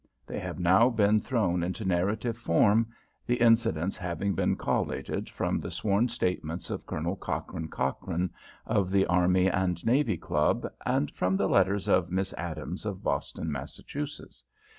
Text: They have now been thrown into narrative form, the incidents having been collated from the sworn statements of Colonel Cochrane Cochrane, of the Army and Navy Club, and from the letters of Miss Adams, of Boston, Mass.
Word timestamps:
They 0.25 0.39
have 0.39 0.57
now 0.57 0.89
been 0.89 1.19
thrown 1.19 1.61
into 1.61 1.85
narrative 1.85 2.35
form, 2.35 2.87
the 3.27 3.35
incidents 3.35 3.97
having 3.97 4.33
been 4.33 4.55
collated 4.55 5.29
from 5.29 5.59
the 5.59 5.69
sworn 5.69 6.07
statements 6.07 6.71
of 6.71 6.87
Colonel 6.87 7.15
Cochrane 7.15 7.67
Cochrane, 7.67 8.31
of 8.65 8.89
the 8.89 9.05
Army 9.05 9.47
and 9.47 9.85
Navy 9.85 10.17
Club, 10.17 10.65
and 10.87 11.11
from 11.11 11.37
the 11.37 11.47
letters 11.47 11.87
of 11.87 12.09
Miss 12.09 12.33
Adams, 12.33 12.83
of 12.83 13.03
Boston, 13.03 13.51
Mass. 13.51 13.79